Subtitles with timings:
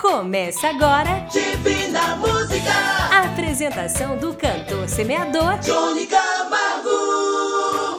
[0.00, 2.72] Começa agora Divina Música.
[3.12, 6.08] a apresentação do cantor semeador Johnny.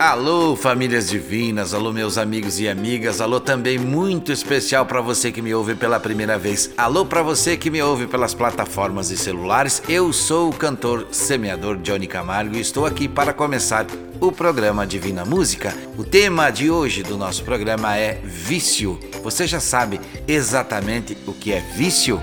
[0.02, 5.44] Alô, famílias divinas, alô, meus amigos e amigas, alô também muito especial para você que
[5.44, 9.80] me ouve pela primeira vez, alô para você que me ouve pelas plataformas e celulares.
[9.88, 13.86] Eu sou o cantor semeador Johnny Camargo e estou aqui para começar
[14.20, 15.72] o programa Divina Música.
[15.96, 19.00] O tema de hoje do nosso programa é vício.
[19.22, 22.20] Você já sabe exatamente o que é vício?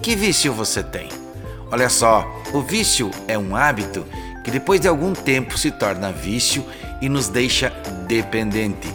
[0.00, 1.08] Que vício você tem?
[1.72, 4.06] Olha só, o vício é um hábito
[4.44, 6.64] que depois de algum tempo se torna vício
[7.00, 7.70] e nos deixa
[8.06, 8.88] dependente.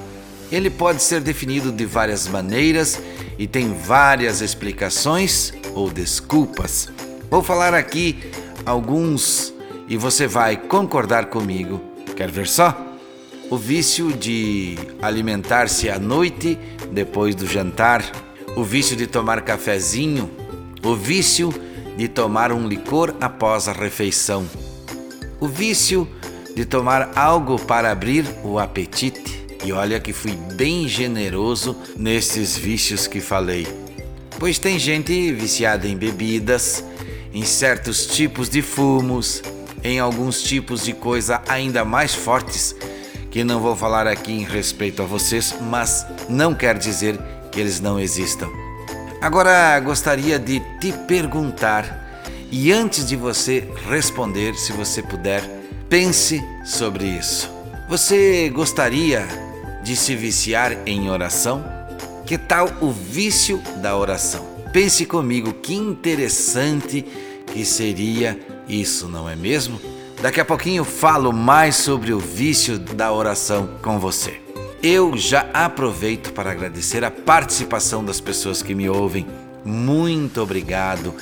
[0.52, 3.02] Ele pode ser definido de várias maneiras
[3.38, 6.90] e tem várias explicações ou desculpas.
[7.30, 8.32] Vou falar aqui
[8.66, 9.54] alguns
[9.88, 11.82] e você vai concordar comigo.
[12.16, 12.78] Quer ver só?
[13.50, 16.58] O vício de alimentar-se à noite
[16.92, 18.04] depois do jantar,
[18.56, 20.30] o vício de tomar cafezinho,
[20.84, 21.54] o vício
[21.98, 24.46] de tomar um licor após a refeição,
[25.40, 26.08] o vício
[26.56, 29.42] de tomar algo para abrir o apetite.
[29.64, 33.68] E olha que fui bem generoso nesses vícios que falei.
[34.40, 36.84] Pois tem gente viciada em bebidas,
[37.32, 39.44] em certos tipos de fumos,
[39.84, 42.76] em alguns tipos de coisa ainda mais fortes,
[43.30, 47.20] que não vou falar aqui em respeito a vocês, mas não quer dizer
[47.52, 48.50] que eles não existam.
[49.22, 55.61] Agora gostaria de te perguntar, e antes de você responder, se você puder,
[55.92, 57.52] pense sobre isso.
[57.90, 59.28] Você gostaria
[59.84, 61.66] de se viciar em oração?
[62.26, 64.48] Que tal o vício da oração?
[64.72, 67.06] Pense comigo que interessante
[67.46, 68.40] que seria
[68.70, 69.82] isso, não é mesmo?
[70.22, 74.40] Daqui a pouquinho falo mais sobre o vício da oração com você.
[74.82, 79.28] Eu já aproveito para agradecer a participação das pessoas que me ouvem.
[79.66, 81.14] Muito obrigado,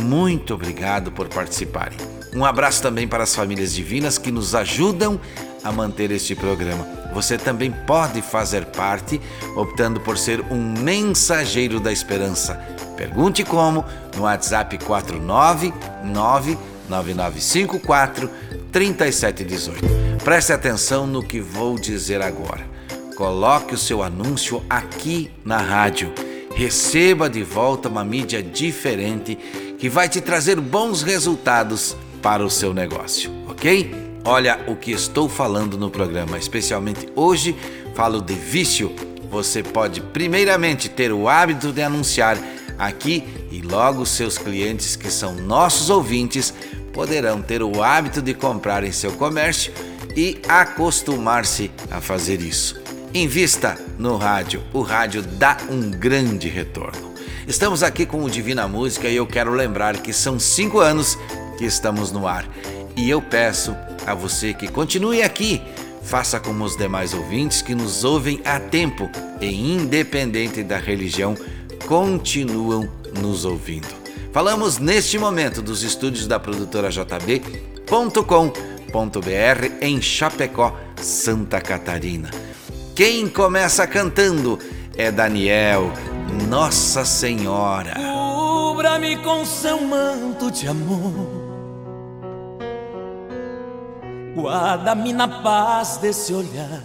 [0.00, 2.13] muito obrigado por participarem.
[2.34, 5.20] Um abraço também para as famílias divinas que nos ajudam
[5.62, 6.84] a manter este programa.
[7.14, 9.20] Você também pode fazer parte
[9.54, 12.54] optando por ser um mensageiro da esperança.
[12.96, 13.84] Pergunte como
[14.16, 18.28] no WhatsApp 499 9954
[18.72, 20.24] 3718.
[20.24, 22.66] Preste atenção no que vou dizer agora.
[23.16, 26.12] Coloque o seu anúncio aqui na rádio.
[26.56, 29.38] Receba de volta uma mídia diferente
[29.78, 33.94] que vai te trazer bons resultados para o seu negócio, ok?
[34.24, 37.54] Olha o que estou falando no programa, especialmente hoje
[37.94, 38.96] falo de vício.
[39.30, 42.38] Você pode primeiramente ter o hábito de anunciar
[42.78, 46.54] aqui e logo seus clientes que são nossos ouvintes
[46.94, 49.70] poderão ter o hábito de comprar em seu comércio
[50.16, 52.80] e acostumar-se a fazer isso.
[53.12, 57.12] Invista no rádio, o rádio dá um grande retorno.
[57.46, 61.18] Estamos aqui com o Divina Música e eu quero lembrar que são cinco anos
[61.64, 62.46] que estamos no ar.
[62.94, 63.74] E eu peço
[64.06, 65.62] a você que continue aqui,
[66.02, 69.10] faça como os demais ouvintes que nos ouvem a tempo
[69.40, 71.34] e, independente da religião,
[71.86, 72.86] continuam
[73.18, 73.88] nos ouvindo.
[74.30, 77.88] Falamos neste momento dos estúdios da produtora JB.com.br
[79.80, 82.30] em Chapecó, Santa Catarina.
[82.94, 84.58] Quem começa cantando
[84.98, 85.90] é Daniel,
[86.46, 87.94] Nossa Senhora.
[87.94, 91.23] Cubra-me com seu manto de amor.
[94.34, 96.82] Guarda-me na paz desse olhar.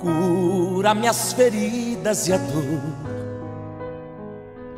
[0.00, 2.82] Cura minhas feridas e a dor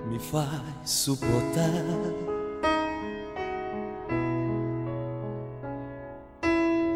[0.07, 0.49] me faz
[0.85, 1.73] suportar.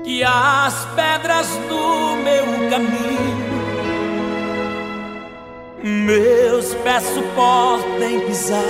[0.04, 3.52] Que as pedras do meu caminho
[5.82, 8.60] meus pés suportem pisar,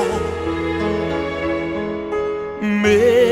[2.63, 3.32] mesmo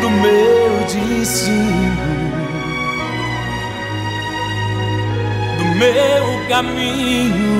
[0.00, 2.06] do meu destino,
[5.58, 7.58] do meu caminho.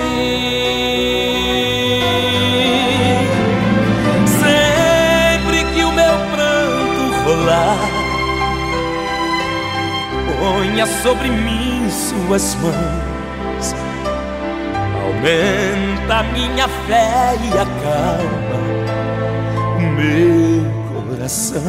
[10.74, 13.13] ponha sobre mim suas mãos,
[15.24, 18.60] aumenta minha fé e acalma
[19.76, 21.62] o meu coração.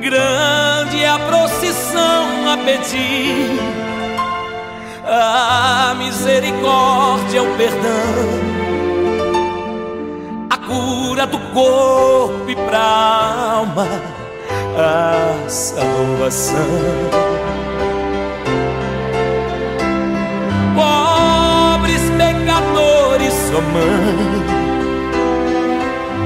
[0.00, 3.60] Grande é a procissão a pedir,
[5.06, 8.60] a misericórdia, o perdão
[10.66, 13.88] cura do corpo e pra alma
[14.78, 16.60] a salvação.
[20.80, 24.42] Pobres pecadores, sua mãe,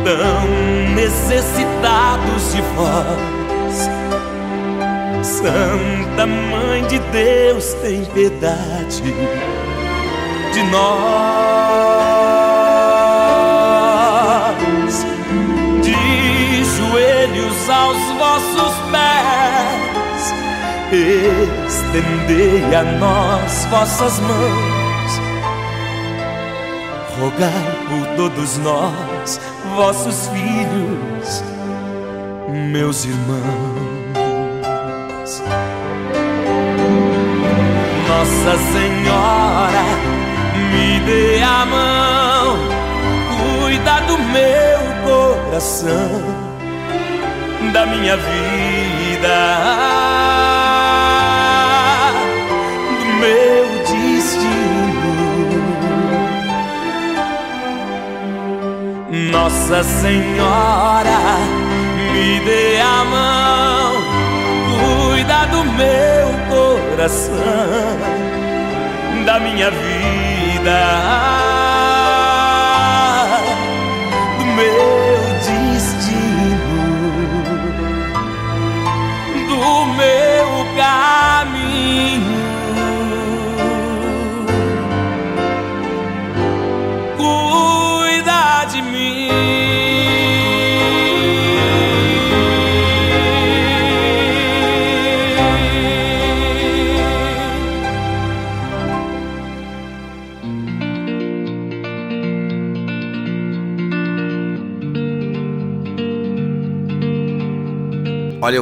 [0.04, 0.46] tão
[0.94, 3.90] necessitados de vós.
[5.22, 9.02] Santa Mãe de Deus, tem piedade
[10.52, 11.54] de nós.
[17.68, 20.32] aos vossos pés,
[21.94, 25.20] estendei a nós vossas mãos,
[27.20, 29.40] rogai por todos nós,
[29.76, 31.44] vossos filhos,
[32.72, 33.44] meus irmãos.
[38.08, 39.84] Nossa Senhora,
[40.72, 42.56] me dê a mão,
[43.60, 46.44] cuida do meu coração
[47.72, 49.38] da minha vida,
[59.66, 61.38] Nossa Senhora,
[62.12, 63.94] me dê a mão,
[65.08, 67.32] cuida do meu coração,
[69.24, 71.14] da minha vida.
[74.54, 75.03] Olha,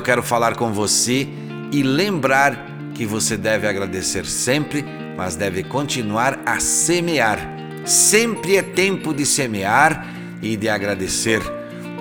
[0.03, 1.29] eu quero falar com você
[1.71, 4.85] e lembrar que você deve agradecer sempre,
[5.17, 7.39] mas deve continuar a semear.
[7.85, 10.05] Sempre é tempo de semear
[10.43, 11.41] e de agradecer.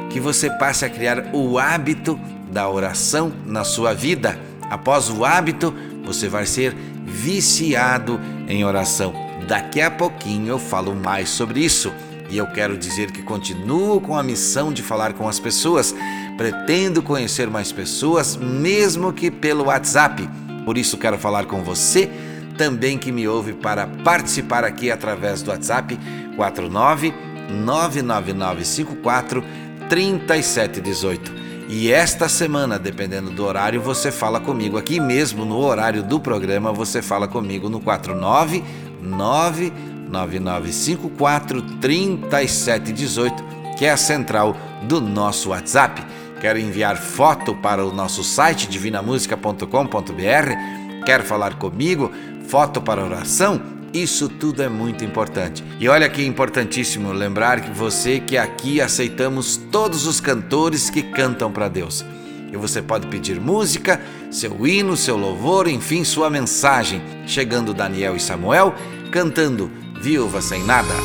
[0.10, 2.20] Que você passe a criar o hábito
[2.52, 4.36] da oração na sua vida.
[4.68, 5.72] Após o hábito,
[6.04, 9.14] você vai ser viciado em oração.
[9.48, 11.94] Daqui a pouquinho eu falo mais sobre isso.
[12.32, 15.94] E eu quero dizer que continuo com a missão de falar com as pessoas.
[16.42, 20.28] Pretendo conhecer mais pessoas, mesmo que pelo WhatsApp.
[20.66, 22.10] Por isso quero falar com você
[22.58, 26.00] também que me ouve para participar aqui através do WhatsApp
[26.36, 27.14] 49
[27.48, 29.44] 99954
[29.88, 31.32] 3718.
[31.70, 36.74] E esta semana, dependendo do horário, você fala comigo aqui mesmo no horário do programa,
[36.74, 38.64] você fala comigo no 49
[39.00, 43.44] 9954 3718,
[43.78, 44.58] que é a central
[44.88, 46.04] do nosso WhatsApp.
[46.42, 51.06] Quer enviar foto para o nosso site divinamusica.com.br?
[51.06, 52.12] Quer falar comigo?
[52.48, 53.62] Foto para oração?
[53.94, 55.64] Isso tudo é muito importante.
[55.80, 61.52] E olha que importantíssimo lembrar que você que aqui aceitamos todos os cantores que cantam
[61.52, 62.04] para Deus.
[62.52, 67.04] E você pode pedir música, seu hino, seu louvor, enfim, sua mensagem.
[67.28, 68.74] Chegando Daniel e Samuel
[69.12, 69.70] cantando
[70.02, 70.96] Viúva Sem Nada.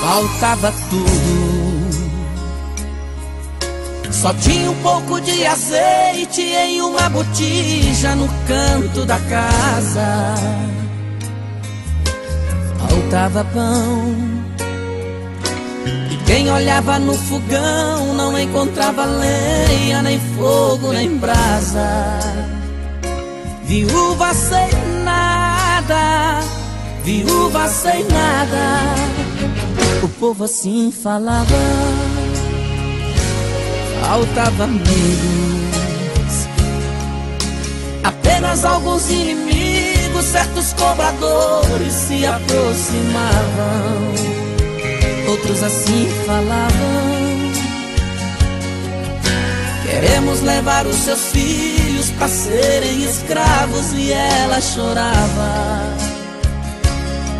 [0.00, 1.37] Faltava tudo
[4.10, 10.34] Só tinha um pouco de azeite em uma botija no canto da casa.
[12.78, 14.16] Faltava pão.
[16.10, 22.18] E quem olhava no fogão não encontrava lenha, nem fogo, nem brasa.
[23.64, 24.70] Viúva sem
[25.04, 26.40] nada,
[27.04, 28.94] viúva sem nada.
[30.02, 31.54] O povo assim falava
[34.08, 34.88] faltava amigos.
[38.02, 44.14] Apenas alguns inimigos, certos cobradores se aproximavam.
[45.28, 47.18] Outros assim falavam.
[49.84, 55.82] Queremos levar os seus filhos para serem escravos e ela chorava.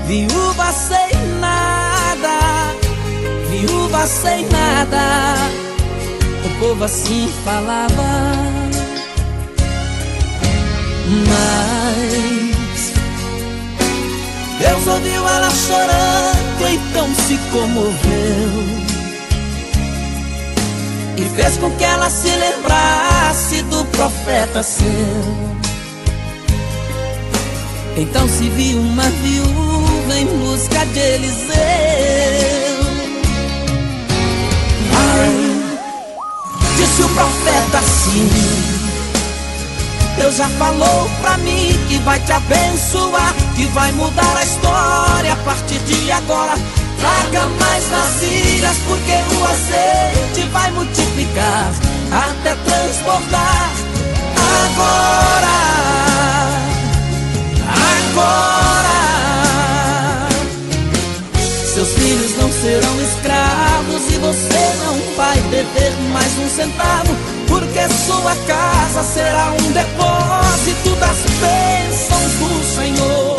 [0.07, 2.75] Viúva sem nada,
[3.51, 5.68] viúva sem nada
[6.59, 8.39] povo assim falava.
[11.29, 12.93] Mas
[14.59, 18.79] Deus ouviu ela chorando, então se comoveu
[21.17, 24.85] e fez com que ela se lembrasse do profeta seu.
[27.97, 32.58] Então se viu uma viúva em busca de Eliseu.
[37.15, 38.79] Profeta assim.
[40.19, 45.37] Deus já falou pra mim que vai te abençoar Que vai mudar a história a
[45.37, 46.55] partir de agora.
[46.99, 51.73] Traga mais vasilhas porque o azeite vai multiplicar
[52.11, 53.71] Até transbordar.
[54.65, 55.59] Agora
[58.11, 58.69] Agora
[61.75, 63.01] Seus filhos não serão
[64.07, 67.17] e você não vai dever mais um centavo,
[67.49, 73.37] porque sua casa será um depósito das bênçãos do Senhor.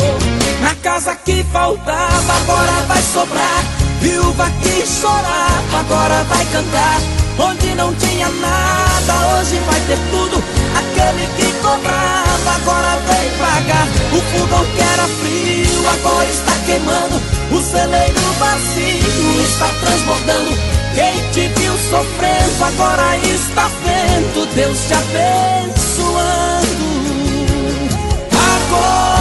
[0.60, 3.64] Na casa que faltava, agora vai sobrar.
[4.00, 7.00] Viúva que chorava, agora vai cantar.
[7.38, 10.59] Onde não tinha nada, hoje vai ter tudo.
[10.76, 13.86] Aquele que cobrava, agora vem pagar.
[14.12, 17.20] O fogão que era frio, agora está queimando.
[17.52, 20.50] O celeiro vazio está transbordando.
[20.94, 26.30] Quem te viu sofrendo agora está vendo Deus te abençoando.
[28.32, 29.19] Agora.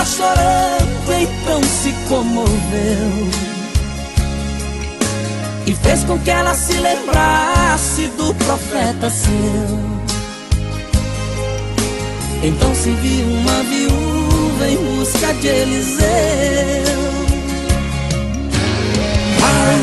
[0.00, 3.30] Ela chorando, então se comoveu
[5.66, 9.78] e fez com que ela se lembrasse do profeta seu.
[12.42, 16.06] Então se viu uma viúva em busca de Eliseu.
[19.42, 19.80] Ai,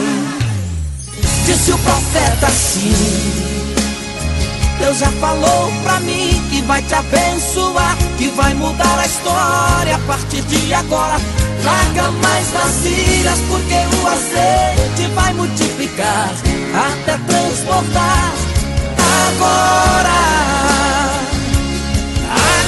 [1.45, 3.56] disse o profeta assim.
[4.79, 10.00] Deus já falou pra mim que vai te abençoar, que vai mudar a história a
[10.00, 11.19] partir de agora.
[11.62, 16.31] Traga mais vasilhas, porque o azeite vai multiplicar
[16.74, 18.34] até transportar.
[19.27, 20.19] Agora,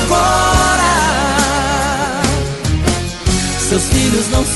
[0.03, 0.89] agora,
[3.69, 4.08] seus filhos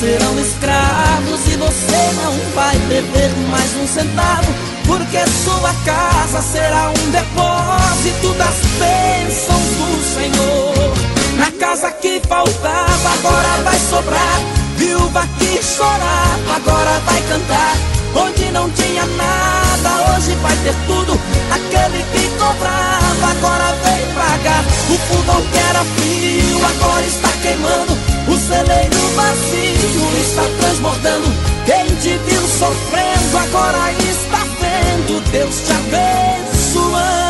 [0.04, 4.52] serão escravos e você não vai beber mais um centavo
[4.86, 10.94] porque sua casa será um depósito das bênçãos do Senhor.
[11.38, 14.42] Na casa que faltava, agora vai sobrar.
[14.76, 17.78] Viúva que chorava, agora vai cantar.
[18.14, 21.18] Onde não tinha nada, hoje vai ter tudo.
[21.50, 24.66] Aquele que cobrava, agora vem pagar.
[24.90, 28.03] O fogão que era frio, agora está queimando.
[28.48, 31.28] Celeiro vazio está transbordando.
[31.66, 37.24] Quem te viu sofrendo, agora está vendo Deus te abençoando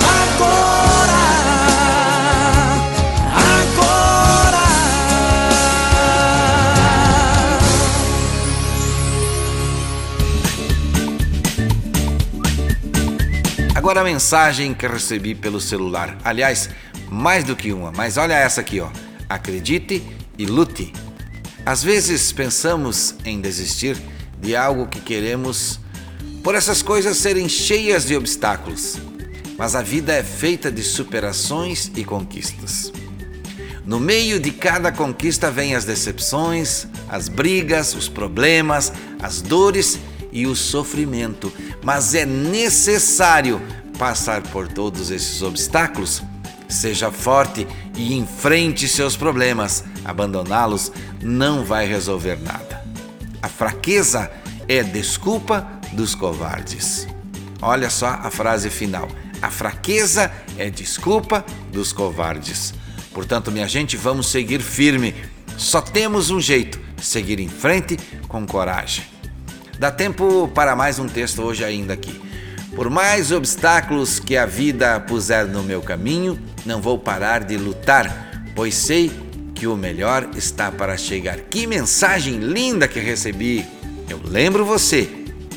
[0.00, 1.22] agora,
[3.34, 4.66] agora.
[13.74, 16.16] Agora a mensagem que recebi pelo celular.
[16.24, 16.70] Aliás,
[17.10, 18.88] mais do que uma, mas olha essa aqui, ó.
[19.28, 20.02] Acredite
[20.38, 20.92] e lute.
[21.64, 23.96] Às vezes pensamos em desistir
[24.40, 25.80] de algo que queremos
[26.42, 28.98] por essas coisas serem cheias de obstáculos.
[29.58, 32.92] mas a vida é feita de superações e conquistas.
[33.84, 38.92] No meio de cada conquista vem as decepções, as brigas, os problemas,
[39.22, 39.98] as dores
[40.32, 41.52] e o sofrimento,
[41.82, 43.62] mas é necessário
[43.98, 46.22] passar por todos esses obstáculos.
[46.68, 49.84] Seja forte e enfrente seus problemas.
[50.04, 50.92] Abandoná-los
[51.22, 52.84] não vai resolver nada.
[53.42, 54.30] A fraqueza
[54.68, 57.06] é desculpa dos covardes.
[57.62, 59.08] Olha só a frase final.
[59.40, 62.74] A fraqueza é desculpa dos covardes.
[63.12, 65.14] Portanto, minha gente, vamos seguir firme.
[65.56, 67.96] Só temos um jeito: seguir em frente
[68.28, 69.04] com coragem.
[69.78, 72.20] Dá tempo para mais um texto hoje ainda aqui.
[72.74, 78.42] Por mais obstáculos que a vida puser no meu caminho, não vou parar de lutar,
[78.54, 79.10] pois sei
[79.54, 81.38] que o melhor está para chegar.
[81.38, 83.64] Que mensagem linda que recebi!
[84.08, 85.08] Eu lembro você.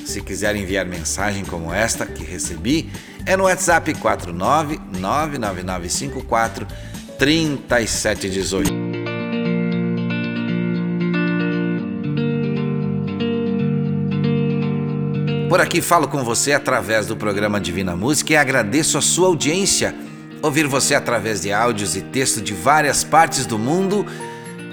[0.06, 2.89] Se quiser enviar mensagem como esta que recebi,
[3.25, 6.66] é no WhatsApp 4999954
[7.18, 8.72] 3718.
[15.50, 20.09] Por aqui falo com você através do programa Divina Música e agradeço a sua audiência.
[20.41, 24.05] Ouvir você através de áudios e texto de várias partes do mundo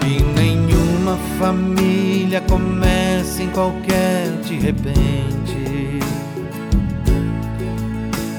[0.00, 5.57] Que nenhuma família comece em qualquer de repente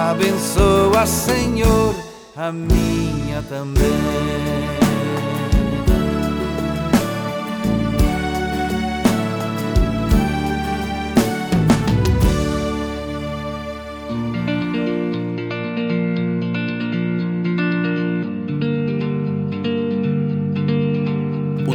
[0.00, 1.94] Abençoa, Senhor,
[2.34, 4.80] a minha também.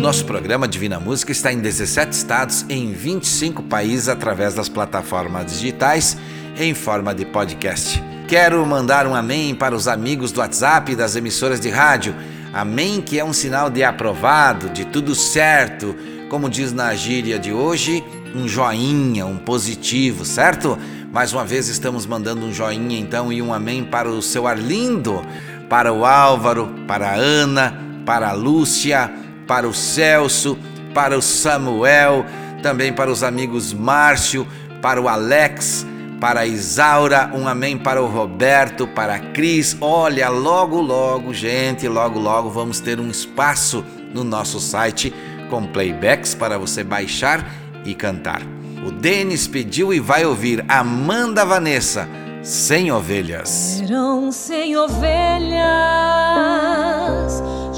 [0.06, 6.16] Nosso programa Divina Música está em 17 estados, em 25 países, através das plataformas digitais,
[6.60, 8.15] em forma de podcast.
[8.28, 12.16] Quero mandar um amém para os amigos do WhatsApp e das emissoras de rádio.
[12.52, 15.96] Amém, que é um sinal de aprovado, de tudo certo.
[16.28, 20.76] Como diz na gíria de hoje, um joinha, um positivo, certo?
[21.12, 25.24] Mais uma vez estamos mandando um joinha então e um amém para o seu Arlindo,
[25.70, 29.14] para o Álvaro, para a Ana, para a Lúcia,
[29.46, 30.58] para o Celso,
[30.96, 32.26] para o Samuel,
[32.64, 34.48] também para os amigos Márcio,
[34.82, 35.86] para o Alex,
[36.20, 39.78] para a Isaura, um amém para o Roberto, para a Cris.
[39.82, 45.14] Olha, logo, logo, gente, logo, logo vamos ter um espaço no nosso site
[45.50, 47.46] com playbacks para você baixar
[47.84, 48.42] e cantar.
[48.86, 52.08] O Denis pediu e vai ouvir Amanda Vanessa,
[52.44, 53.50] Sem Ovelhas.
[53.50, 55.56] Serão sem ovelhas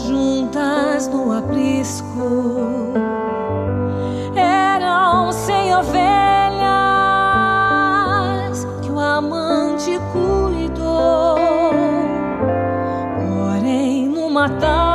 [0.05, 2.93] juntas no aprisco.
[4.35, 6.26] Eram sem ovelhas
[14.47, 14.86] Porém,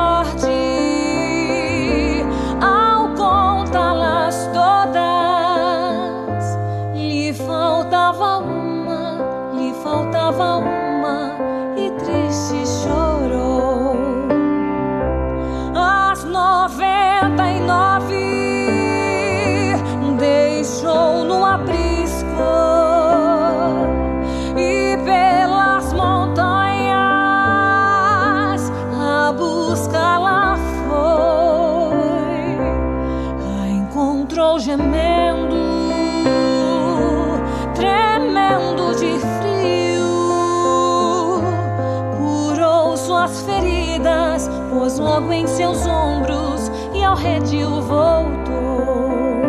[45.13, 49.43] logo em seus ombros e ao redil voltou.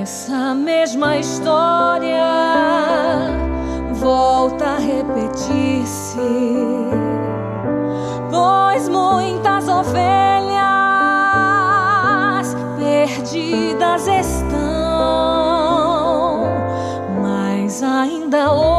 [0.00, 2.24] Essa mesma história
[3.94, 6.20] volta a repetir-se,
[8.30, 10.52] pois muitas ovelhas
[12.78, 14.60] perdidas estão,
[17.20, 18.71] mas ainda hoje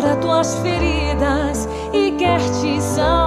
[0.00, 3.19] chora tuas feridas e quer te salvar.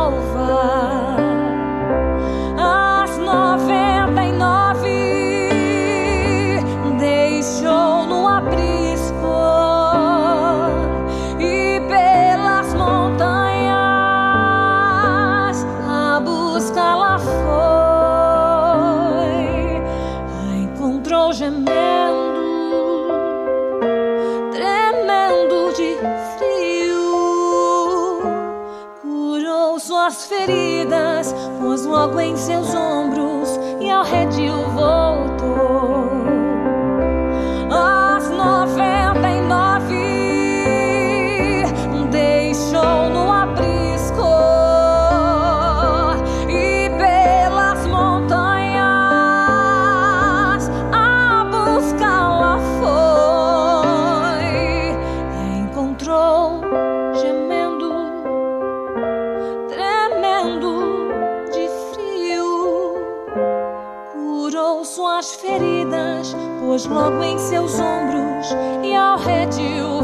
[32.04, 34.33] Logo em seus ombros e ao redil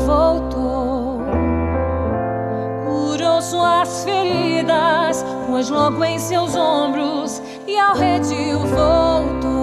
[0.10, 1.22] voltou.
[2.84, 9.60] Curou suas feridas, pôs logo em seus ombros e ao redil voltou.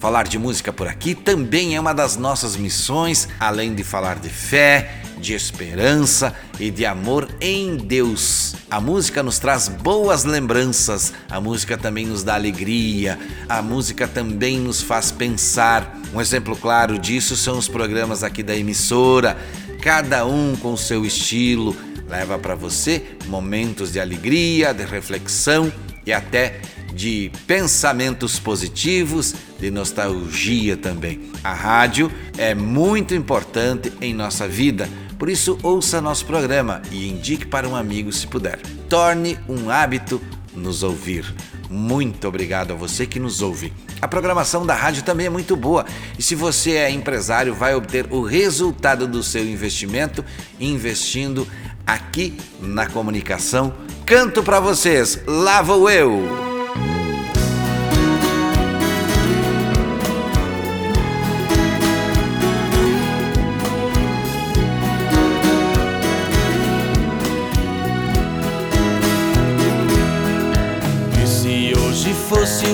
[0.00, 4.28] Falar de música por aqui também é uma das nossas missões, além de falar de
[4.28, 8.54] fé, de esperança e de amor em Deus.
[8.70, 14.58] A música nos traz boas lembranças, a música também nos dá alegria, a música também
[14.58, 15.98] nos faz pensar.
[16.12, 19.36] Um exemplo claro disso são os programas aqui da emissora,
[19.80, 21.76] cada um com seu estilo,
[22.08, 25.72] leva para você momentos de alegria, de reflexão
[26.06, 26.60] e até
[26.94, 31.30] de pensamentos positivos, de nostalgia também.
[31.42, 34.88] A rádio é muito importante em nossa vida,
[35.24, 38.60] por isso ouça nosso programa e indique para um amigo se puder.
[38.90, 40.20] Torne um hábito
[40.54, 41.24] nos ouvir.
[41.70, 43.72] Muito obrigado a você que nos ouve.
[44.02, 45.86] A programação da rádio também é muito boa
[46.18, 50.22] e se você é empresário, vai obter o resultado do seu investimento
[50.60, 51.48] investindo
[51.86, 53.72] aqui na comunicação.
[54.04, 56.53] Canto para vocês, lá vou eu!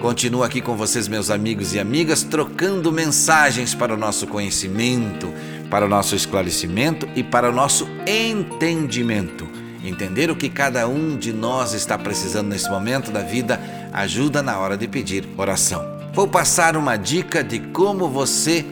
[0.00, 5.32] Continuo aqui com vocês, meus amigos e amigas, trocando mensagens para o nosso conhecimento,
[5.68, 9.48] para o nosso esclarecimento e para o nosso entendimento.
[9.84, 13.60] Entender o que cada um de nós está precisando nesse momento da vida
[13.92, 15.84] ajuda na hora de pedir oração.
[16.12, 18.64] Vou passar uma dica de como você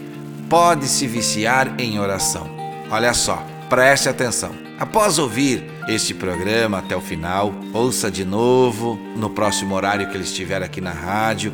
[0.49, 2.49] pode se viciar em oração.
[2.89, 4.55] Olha só, preste atenção.
[4.79, 10.25] Após ouvir este programa até o final, ouça de novo no próximo horário que ele
[10.25, 11.53] estiver aqui na rádio.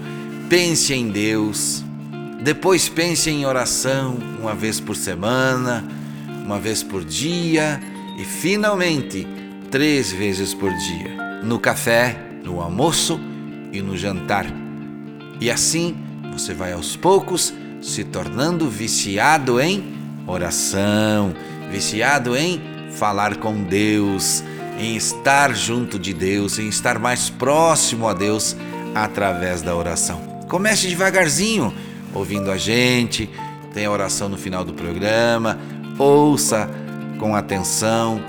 [0.48, 1.84] Pense em Deus.
[2.42, 5.84] Depois pense em oração uma vez por semana,
[6.44, 7.80] uma vez por dia
[8.18, 9.26] e finalmente
[9.70, 13.20] três vezes por dia, no café, no almoço
[13.70, 14.46] e no jantar.
[15.40, 15.94] E assim
[16.32, 19.94] você vai aos poucos se tornando viciado em
[20.26, 21.34] oração,
[21.70, 24.42] viciado em falar com Deus,
[24.78, 28.56] em estar junto de Deus, em estar mais próximo a Deus
[28.94, 30.20] através da oração.
[30.48, 31.72] Comece devagarzinho,
[32.14, 33.30] ouvindo a gente,
[33.72, 35.58] tem a oração no final do programa,
[35.98, 36.68] ouça
[37.18, 38.20] com atenção,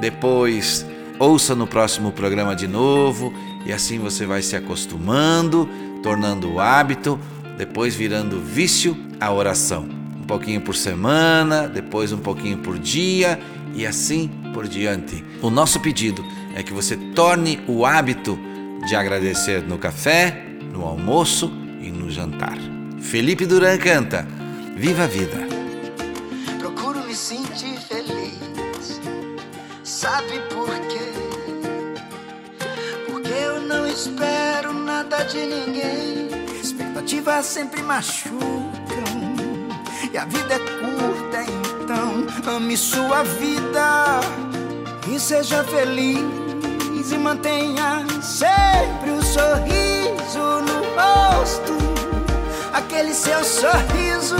[0.00, 0.86] depois
[1.18, 3.32] ouça no próximo programa de novo
[3.64, 5.68] e assim você vai se acostumando,
[6.02, 7.18] tornando o hábito,
[7.56, 9.88] depois virando vício a oração.
[10.20, 13.38] Um pouquinho por semana, depois um pouquinho por dia
[13.74, 15.24] e assim por diante.
[15.40, 18.38] O nosso pedido é que você torne o hábito
[18.86, 22.58] de agradecer no café, no almoço e no jantar.
[23.00, 24.26] Felipe Duran canta:
[24.76, 25.38] Viva a vida!
[26.58, 29.00] Procuro me sentir feliz.
[29.82, 31.12] Sabe por quê?
[33.10, 36.28] Porque eu não espero nada de ninguém.
[36.60, 38.72] Expectativas sempre machucam.
[40.12, 41.61] E a vida é curta, então
[42.46, 44.20] ame sua vida
[45.08, 46.42] e seja feliz
[47.12, 51.76] e mantenha sempre o um sorriso no rosto.
[52.72, 54.36] Aquele seu sorriso,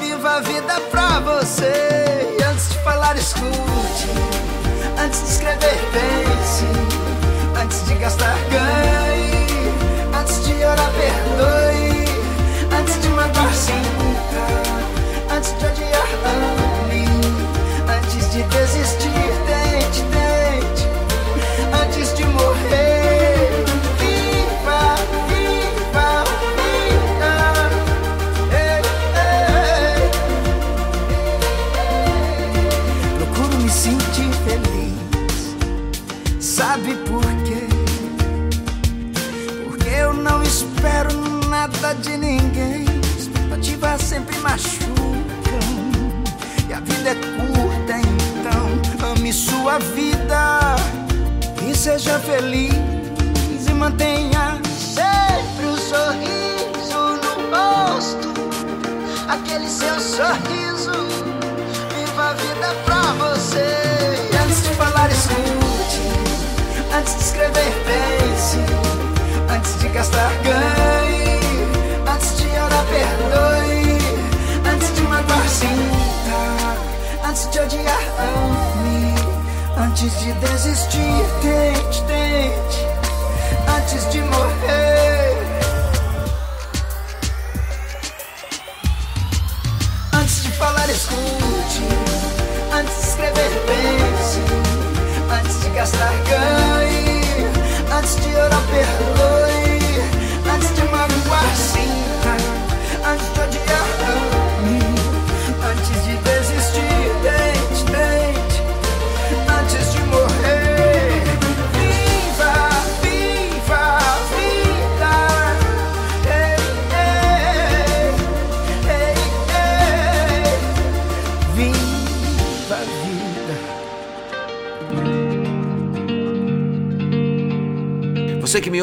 [0.00, 2.36] viva a vida pra você.
[2.38, 4.08] E antes de falar, escute.
[5.02, 6.64] Antes de escrever, pense.
[7.60, 9.13] Antes de gastar, ganhe.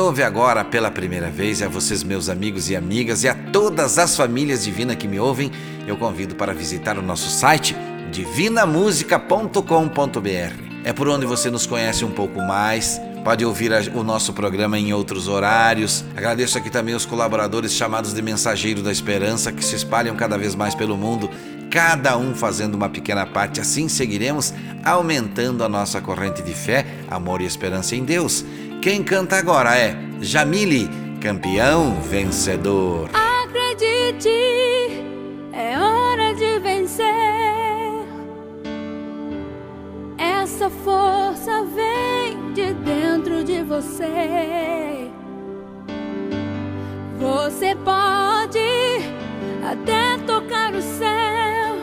[0.01, 4.17] Ouve agora pela primeira vez, a vocês, meus amigos e amigas, e a todas as
[4.17, 5.51] famílias divinas que me ouvem,
[5.87, 7.75] eu convido para visitar o nosso site
[8.11, 10.71] divinamusica.com.br.
[10.83, 12.99] É por onde você nos conhece um pouco mais.
[13.23, 16.03] Pode ouvir o nosso programa em outros horários.
[16.17, 20.55] Agradeço aqui também os colaboradores chamados de Mensageiro da Esperança que se espalham cada vez
[20.55, 21.29] mais pelo mundo,
[21.69, 23.61] cada um fazendo uma pequena parte.
[23.61, 24.51] Assim seguiremos
[24.83, 28.43] aumentando a nossa corrente de fé, amor e esperança em Deus.
[28.81, 30.89] Quem canta agora é Jamile,
[31.21, 33.11] campeão vencedor.
[33.13, 34.27] Acredite,
[35.53, 37.05] é hora de vencer.
[40.17, 45.11] Essa força vem de dentro de você.
[47.19, 48.59] Você pode
[49.63, 51.75] até tocar o céu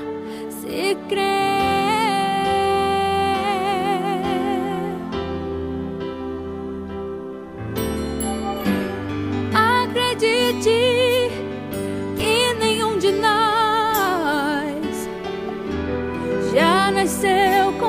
[0.51, 1.88] se crer.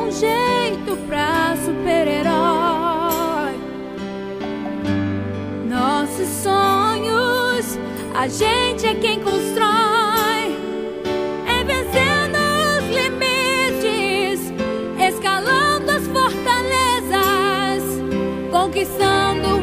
[0.09, 3.53] Com jeito pra super-herói.
[5.67, 7.77] Nossos sonhos,
[8.15, 10.57] a gente é quem constrói.
[11.45, 12.39] É vencendo
[12.79, 14.51] os limites,
[14.99, 17.83] escalando as fortalezas,
[18.51, 19.58] conquistando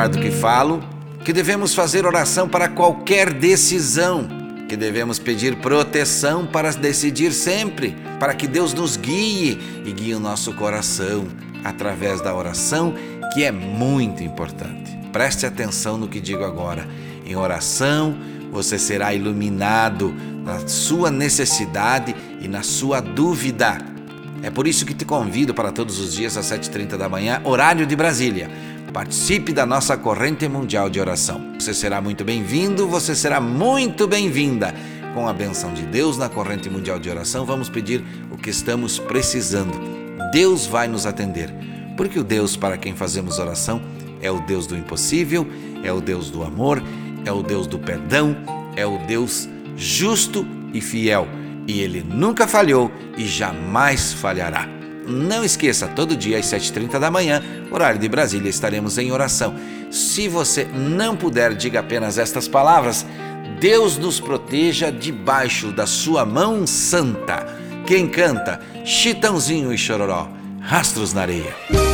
[0.00, 0.82] lembrar do que falo,
[1.24, 4.26] que devemos fazer oração para qualquer decisão,
[4.68, 10.20] que devemos pedir proteção para decidir sempre, para que Deus nos guie e guie o
[10.20, 11.26] nosso coração
[11.64, 12.94] através da oração,
[13.34, 14.96] que é muito importante.
[15.12, 16.86] Preste atenção no que digo agora.
[17.26, 18.16] Em oração,
[18.50, 23.78] você será iluminado na sua necessidade e na sua dúvida.
[24.42, 27.84] É por isso que te convido para todos os dias às 7h30 da manhã, horário
[27.84, 28.50] de Brasília.
[28.92, 31.54] Participe da nossa corrente mundial de oração.
[31.58, 34.74] Você será muito bem-vindo, você será muito bem-vinda.
[35.14, 38.98] Com a benção de Deus na corrente mundial de oração, vamos pedir o que estamos
[38.98, 39.78] precisando.
[40.32, 41.52] Deus vai nos atender,
[41.96, 43.80] porque o Deus para quem fazemos oração
[44.20, 45.46] é o Deus do impossível,
[45.84, 46.82] é o Deus do amor,
[47.24, 48.36] é o Deus do perdão,
[48.74, 51.28] é o Deus justo e fiel.
[51.66, 54.79] E ele nunca falhou e jamais falhará.
[55.10, 59.54] Não esqueça, todo dia às 7h30 da manhã, horário de Brasília, estaremos em oração.
[59.90, 63.04] Se você não puder, diga apenas estas palavras:
[63.60, 67.46] Deus nos proteja debaixo da sua mão santa.
[67.86, 68.60] Quem canta?
[68.84, 70.28] Chitãozinho e Chororó,
[70.60, 71.89] Rastros na Areia.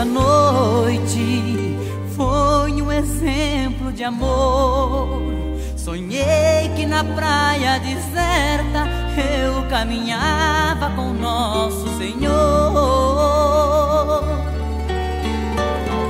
[0.00, 1.76] Esta noite
[2.16, 5.20] foi um exemplo de amor.
[5.76, 8.88] Sonhei que na praia deserta
[9.44, 12.32] eu caminhava com nosso Senhor.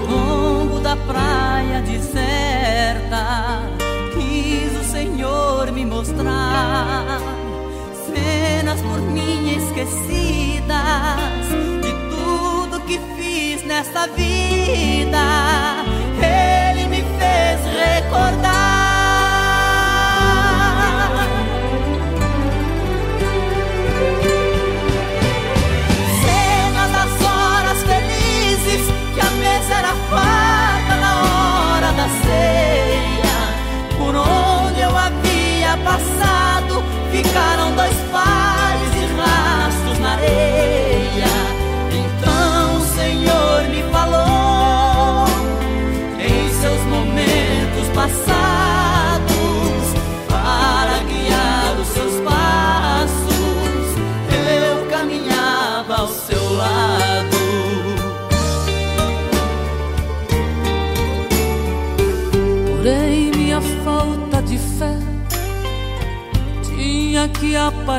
[0.09, 3.63] Longo da praia deserta,
[4.15, 7.19] quis o Senhor me mostrar
[8.07, 11.20] cenas por mim esquecidas
[13.71, 15.80] nessa vida.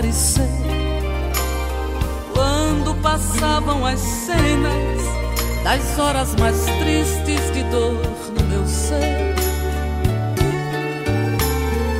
[0.01, 0.49] Aparecer
[2.33, 4.99] quando passavam as cenas
[5.63, 8.01] das horas mais tristes de dor
[8.35, 9.35] no meu ser.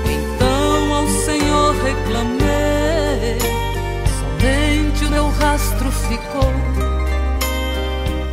[0.10, 3.38] Então ao Senhor reclamei,
[4.20, 6.52] somente o meu rastro ficou.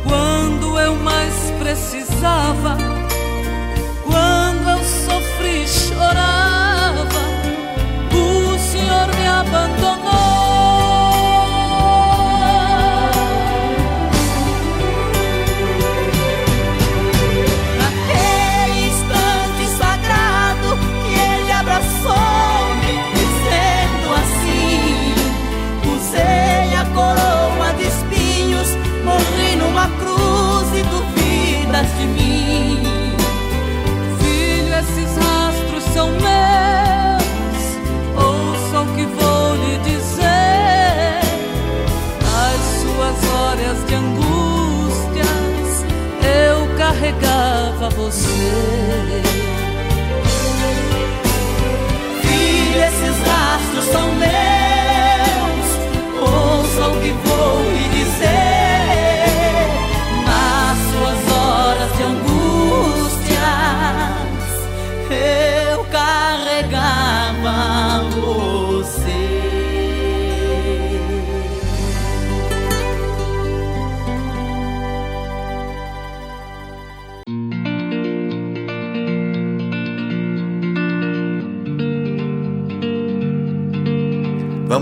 [0.03, 2.88] Quando eu mais precisava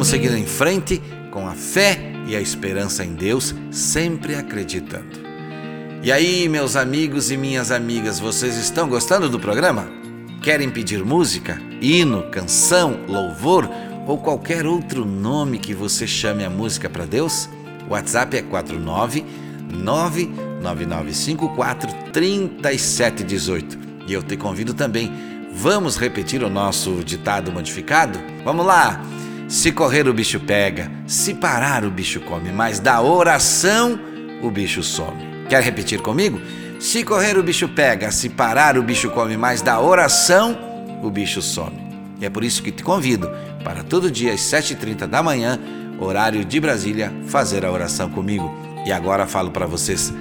[0.07, 1.01] Seguir em frente
[1.31, 5.19] com a fé e a esperança em Deus, sempre acreditando.
[6.01, 9.85] E aí, meus amigos e minhas amigas, vocês estão gostando do programa?
[10.41, 13.69] Querem pedir música, hino, canção, louvor
[14.07, 17.49] ou qualquer outro nome que você chame a música para Deus?
[17.85, 19.25] O WhatsApp é 49
[19.69, 23.77] 99954 3718.
[24.07, 25.11] E eu te convido também.
[25.51, 28.17] Vamos repetir o nosso ditado modificado?
[28.45, 29.03] Vamos lá!
[29.47, 33.97] Se correr o bicho pega, se parar o bicho come, mas da oração
[34.43, 35.25] o bicho some.
[35.47, 36.41] Quer repetir comigo?
[36.81, 40.57] Se correr o bicho pega, se parar o bicho come, mas da oração
[41.01, 41.79] o bicho some.
[42.19, 43.31] E é por isso que te convido
[43.63, 45.57] para todo dia às 7h30 da manhã,
[45.97, 48.53] horário de Brasília, fazer a oração comigo.
[48.85, 50.13] E agora falo para vocês,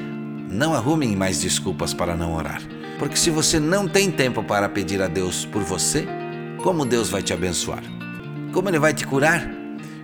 [0.49, 2.63] não arrumem mais desculpas para não orar.
[2.97, 6.07] Porque se você não tem tempo para pedir a Deus por você,
[6.63, 7.96] como Deus vai te abençoar?
[8.57, 9.47] Como Ele vai te curar?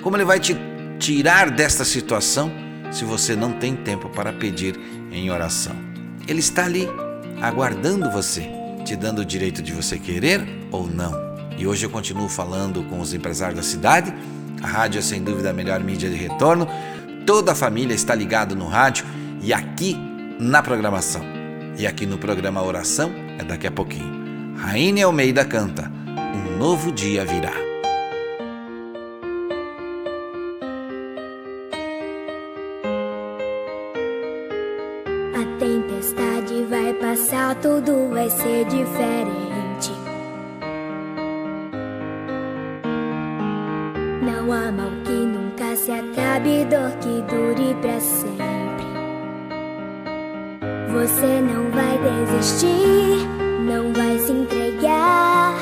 [0.02, 0.54] Como Ele vai te
[0.98, 2.52] tirar desta situação
[2.90, 4.78] se você não tem tempo para pedir
[5.10, 5.74] em oração?
[6.28, 6.86] Ele está ali,
[7.40, 8.46] aguardando você,
[8.84, 11.14] te dando o direito de você querer ou não.
[11.56, 14.12] E hoje eu continuo falando com os empresários da cidade.
[14.62, 16.68] A rádio é sem dúvida a melhor mídia de retorno.
[17.24, 19.06] Toda a família está ligada no rádio
[19.40, 19.96] e aqui
[20.38, 21.22] na programação.
[21.78, 24.54] E aqui no programa Oração é daqui a pouquinho.
[24.58, 25.90] Rainha Almeida canta
[26.34, 27.71] Um Novo Dia Virá.
[38.32, 39.92] Ser diferente.
[44.22, 48.52] Não há mal que nunca se acabe, dor que dure pra sempre.
[50.92, 53.26] Você não vai desistir,
[53.66, 55.54] não vai se entregar.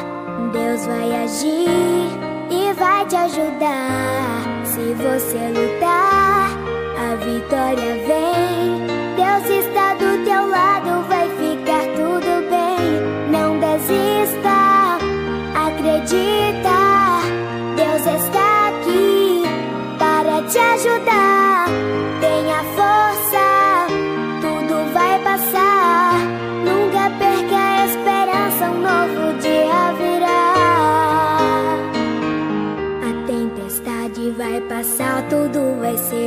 [0.53, 2.09] Deus vai agir
[2.51, 4.43] e vai te ajudar.
[4.65, 6.51] Se você lutar,
[6.99, 8.20] a vitória vem.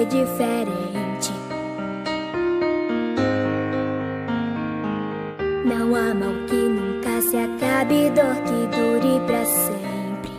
[0.05, 1.31] Diferente.
[5.65, 10.31] Não há mal que nunca se acabe, dor que dure pra sempre.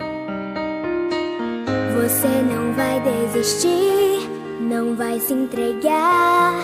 [1.97, 4.29] Você não vai desistir,
[4.61, 6.55] não vai se entregar.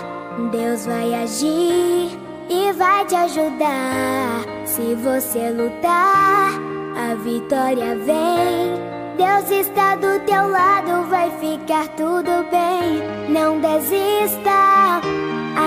[0.50, 4.44] Deus vai agir e vai te ajudar.
[4.64, 6.52] Se você lutar,
[6.96, 8.89] a vitória vem.
[9.20, 13.02] Deus está do teu lado, vai ficar tudo bem.
[13.28, 15.02] Não desista,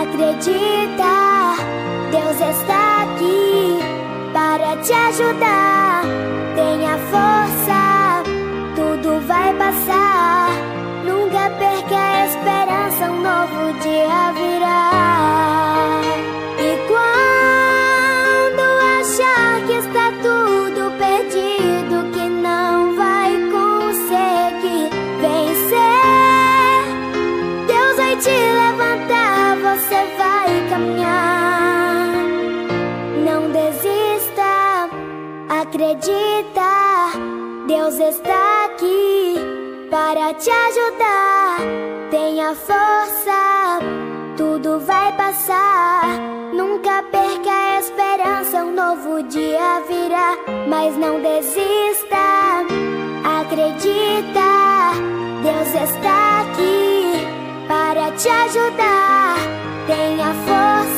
[0.01, 1.53] acredita.
[2.09, 3.77] Deus está aqui
[4.33, 6.01] para te ajudar.
[6.55, 8.23] Tenha força,
[8.75, 10.49] tudo vai passar.
[11.05, 15.52] Nunca perca a esperança, um novo dia virá.
[35.74, 37.11] Acredita.
[37.67, 39.36] Deus está aqui
[39.89, 41.57] para te ajudar.
[42.11, 43.80] Tenha força,
[44.38, 46.19] tudo vai passar.
[46.53, 50.38] Nunca perca a esperança, um novo dia virá.
[50.67, 52.61] Mas não desista,
[53.41, 54.93] acredita.
[55.41, 57.28] Deus está aqui
[57.67, 59.38] para te ajudar.
[59.88, 60.92] Tenha força,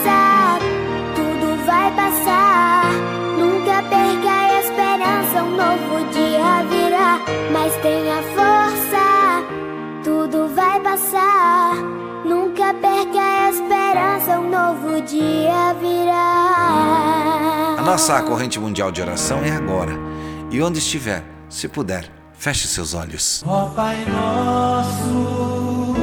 [17.95, 17.97] virá.
[17.97, 19.93] A nossa corrente mundial de oração é agora.
[20.51, 23.41] E onde estiver, se puder, feche seus olhos.
[23.45, 25.95] Ó Pai nosso,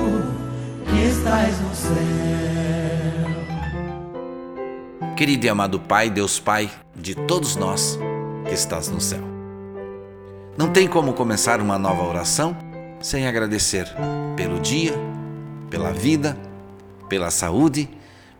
[0.86, 1.92] que estás no céu.
[5.16, 7.98] Querido e amado Pai, Deus Pai de todos nós
[8.46, 9.22] que estás no céu.
[10.56, 12.56] Não tem como começar uma nova oração
[13.00, 13.86] sem agradecer
[14.36, 14.94] pelo dia,
[15.70, 16.36] pela vida,
[17.08, 17.88] pela saúde,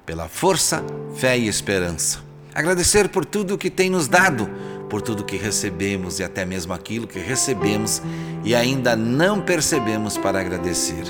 [0.04, 0.82] pela força,
[1.14, 2.21] fé e esperança.
[2.54, 4.48] Agradecer por tudo que tem nos dado,
[4.90, 8.02] por tudo que recebemos e até mesmo aquilo que recebemos
[8.44, 11.04] e ainda não percebemos para agradecer.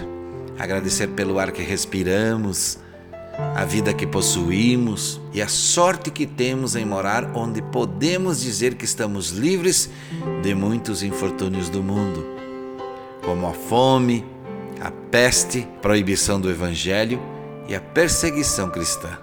[0.59, 2.79] Agradecer pelo ar que respiramos,
[3.55, 8.85] a vida que possuímos e a sorte que temos em morar onde podemos dizer que
[8.85, 9.91] estamos livres
[10.43, 12.25] de muitos infortúnios do mundo,
[13.25, 14.25] como a fome,
[14.81, 17.21] a peste, proibição do evangelho
[17.69, 19.22] e a perseguição cristã.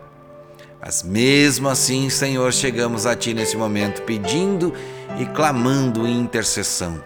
[0.81, 4.73] Mas mesmo assim, Senhor, chegamos a Ti nesse momento pedindo
[5.19, 7.03] e clamando em intercessão.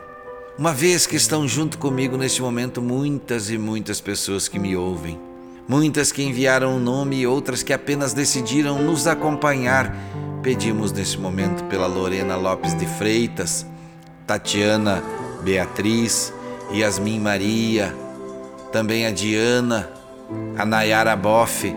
[0.58, 5.20] Uma vez que estão junto comigo neste momento muitas e muitas pessoas que me ouvem,
[5.68, 9.92] muitas que enviaram o nome e outras que apenas decidiram nos acompanhar,
[10.44, 13.66] pedimos nesse momento pela Lorena Lopes de Freitas,
[14.28, 15.04] Tatiana
[15.44, 16.32] Beatriz,
[16.72, 17.94] Yasmin Maria,
[18.72, 19.90] também a Diana,
[20.56, 21.76] a Nayara Boff,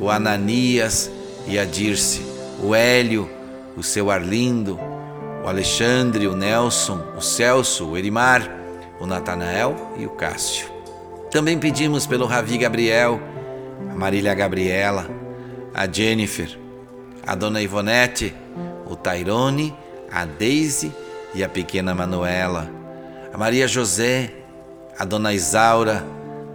[0.00, 1.10] o Ananias
[1.48, 2.20] e a Dirce,
[2.62, 3.28] o Hélio,
[3.74, 4.78] o seu Arlindo,
[5.42, 8.48] o Alexandre, o Nelson, o Celso, o Erimar,
[9.00, 10.68] o Natanael e o Cássio.
[11.30, 13.18] Também pedimos pelo Ravi Gabriel,
[13.90, 15.08] a Marília Gabriela,
[15.72, 16.58] a Jennifer,
[17.26, 18.34] a Dona Ivonete,
[18.86, 19.74] o Tairone,
[20.12, 20.92] a Daisy
[21.34, 22.70] e a pequena Manuela,
[23.32, 24.32] a Maria José,
[24.98, 26.04] a Dona Isaura,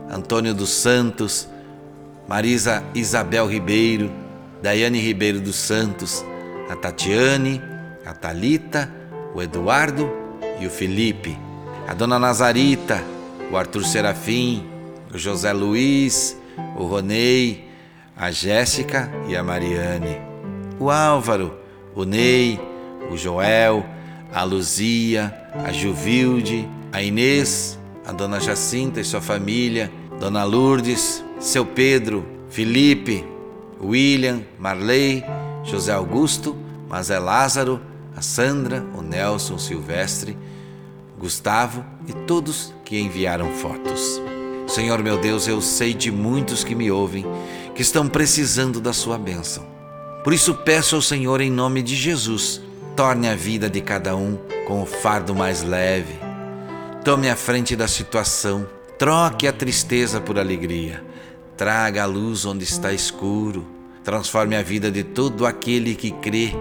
[0.10, 1.48] Antônio dos Santos,
[2.28, 4.23] Marisa Isabel Ribeiro,
[4.64, 6.24] Daiane Ribeiro dos Santos,
[6.70, 7.62] a Tatiane,
[8.06, 8.90] a Talita,
[9.36, 10.10] o Eduardo
[10.58, 11.38] e o Felipe,
[11.86, 13.04] a Dona Nazarita,
[13.52, 14.66] o Arthur Serafim,
[15.14, 16.38] o José Luiz,
[16.78, 17.68] o Ronei,
[18.16, 20.22] a Jéssica e a Mariane,
[20.80, 21.60] o Álvaro,
[21.94, 22.58] o Ney,
[23.12, 23.86] o Joel,
[24.34, 29.92] a Luzia, a Juvilde, a Inês, a Dona Jacinta e sua família,
[30.22, 33.33] Dona Lourdes, seu Pedro, Felipe,
[33.82, 35.24] William, Marley,
[35.64, 36.56] José Augusto,
[36.90, 37.80] Mazé Lázaro,
[38.16, 40.38] a Sandra, o Nelson, o Silvestre,
[41.18, 44.22] Gustavo e todos que enviaram fotos.
[44.68, 47.26] Senhor meu Deus, eu sei de muitos que me ouvem
[47.76, 49.66] que estão precisando da sua bênção.
[50.24, 52.62] Por isso peço ao Senhor em nome de Jesus,
[52.96, 56.16] torne a vida de cada um com o fardo mais leve.
[57.04, 58.68] Tome a frente da situação,
[58.98, 61.04] troque a tristeza por alegria,
[61.64, 63.66] traga a luz onde está escuro,
[64.04, 66.54] transforme a vida de todo aquele que crê,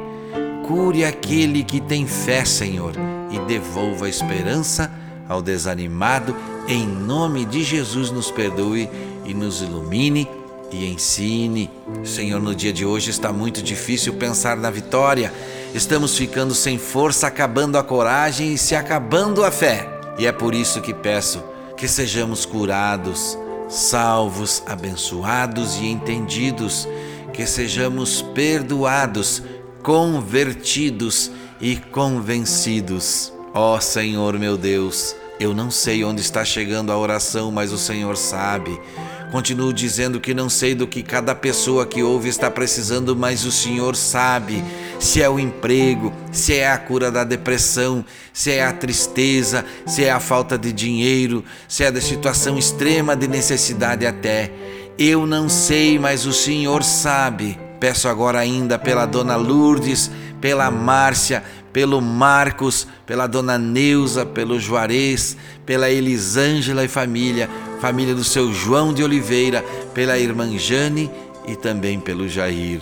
[0.65, 2.93] cure aquele que tem fé, Senhor,
[3.29, 4.93] e devolva a esperança
[5.29, 6.37] ao desanimado.
[6.69, 8.89] Em nome de Jesus, nos perdoe
[9.25, 10.29] e nos ilumine
[10.71, 11.69] e ensine.
[12.05, 15.35] Senhor, no dia de hoje está muito difícil pensar na vitória.
[15.75, 19.85] Estamos ficando sem força, acabando a coragem e se acabando a fé.
[20.17, 21.43] E é por isso que peço
[21.77, 23.37] que sejamos curados,
[23.73, 26.87] salvos, abençoados e entendidos,
[27.33, 29.43] que sejamos perdoados,
[29.83, 33.33] convertidos e convencidos.
[33.55, 37.79] Ó oh, Senhor meu Deus, eu não sei onde está chegando a oração, mas o
[37.79, 38.79] Senhor sabe.
[39.33, 43.51] Continuo dizendo que não sei do que cada pessoa que ouve está precisando, mas o
[43.51, 44.63] Senhor sabe.
[45.01, 50.05] Se é o emprego, se é a cura da depressão, se é a tristeza, se
[50.05, 54.53] é a falta de dinheiro, se é da situação extrema de necessidade até.
[54.99, 57.59] Eu não sei, mas o Senhor sabe.
[57.81, 60.11] Peço agora ainda pela dona Lourdes,
[60.43, 67.49] pela Márcia, pelo Marcos, pela dona Neuza, pelo Juarez, pela Elisângela e família,
[67.83, 69.61] família do seu João de Oliveira,
[69.93, 71.11] pela irmã Jane
[71.49, 72.81] e também pelo Jair.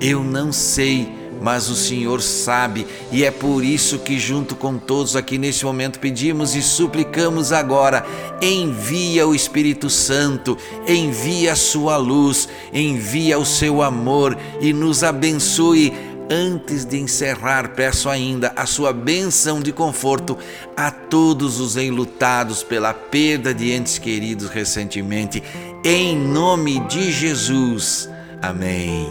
[0.00, 1.06] Eu não sei,
[1.42, 5.98] mas o Senhor sabe, e é por isso que, junto com todos aqui nesse momento,
[5.98, 8.06] pedimos e suplicamos agora:
[8.40, 10.56] envia o Espírito Santo,
[10.88, 15.92] envia a sua luz, envia o seu amor e nos abençoe
[16.34, 20.38] Antes de encerrar, peço ainda a sua bênção de conforto
[20.74, 25.42] a todos os enlutados pela perda de entes queridos recentemente,
[25.84, 28.08] em nome de Jesus.
[28.40, 29.06] Amém.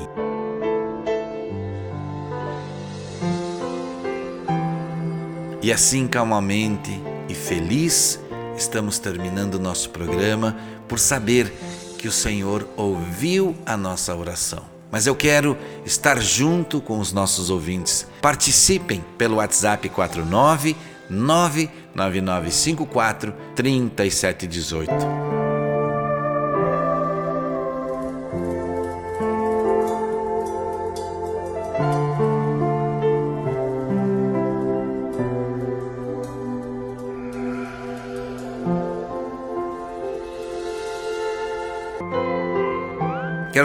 [5.62, 7.00] E assim, calmamente
[7.30, 8.20] e feliz,
[8.58, 10.58] estamos terminando nosso programa
[10.88, 11.54] por saber
[12.00, 17.50] que o Senhor ouviu a nossa oração mas eu quero estar junto com os nossos
[17.50, 18.06] ouvintes.
[18.22, 20.76] Participem pelo WhatsApp 49
[21.10, 25.31] 99954 3718.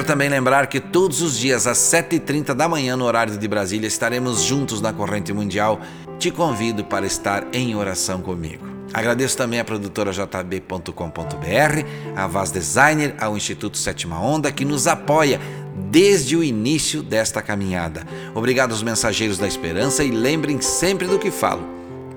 [0.07, 4.43] Também lembrar que todos os dias às 7h30 da manhã, no horário de Brasília, estaremos
[4.43, 5.81] juntos na Corrente Mundial.
[6.19, 8.65] Te convido para estar em oração comigo.
[8.95, 10.93] Agradeço também à produtora jb.com.br,
[12.15, 15.41] a Vaz Designer, ao Instituto Sétima Onda, que nos apoia
[15.91, 18.07] desde o início desta caminhada.
[18.33, 21.67] Obrigado aos mensageiros da esperança e lembrem sempre do que falo.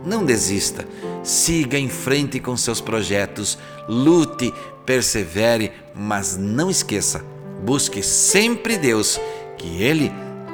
[0.06, 0.88] Não desista,
[1.24, 4.54] siga em frente com seus projetos, lute,
[4.86, 9.20] persevere, mas não esqueça Busque sempre Deus,
[9.58, 10.12] que Ele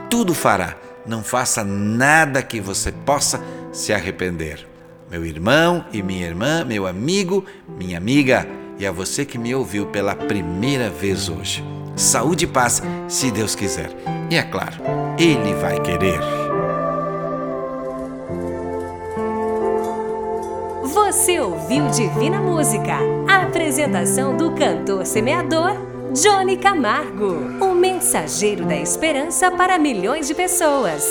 [0.10, 0.76] tudo fará.
[1.06, 3.42] Não faça nada que você possa
[3.72, 4.68] se arrepender.
[5.10, 8.48] Meu irmão e minha irmã, meu amigo, minha amiga,
[8.80, 11.64] e a você que me ouviu pela primeira vez hoje.
[11.96, 13.92] Saúde e paz, se Deus quiser.
[14.30, 14.76] E é claro,
[15.18, 16.20] Ele vai querer.
[20.84, 22.98] Você ouviu Divina Música,
[23.30, 25.85] a apresentação do cantor semeador
[26.16, 31.04] Johnny Camargo, o mensageiro da esperança para milhões de pessoas.